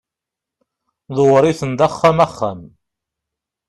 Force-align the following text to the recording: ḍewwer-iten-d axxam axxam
ḍewwer-iten-d 1.15 1.79
axxam 1.87 2.17
axxam 2.25 2.59